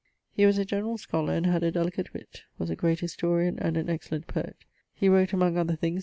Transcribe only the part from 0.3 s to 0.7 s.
He was a